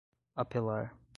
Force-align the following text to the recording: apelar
apelar 0.35 1.01